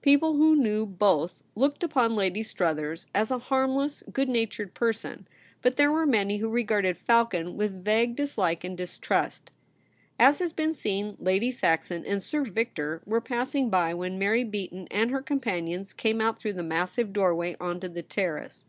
[0.00, 5.26] People who knew both looked upon Lady Struthers as a harmless, good natured person,
[5.60, 9.50] but there were many who re garded Falcon with vague dislike and distrust.
[10.20, 14.86] As has been seen, Lady Saxon and Sir Victor were passing by when Mary Beaton
[14.88, 18.66] and her companions came out through the massive doorway on to the Terrace.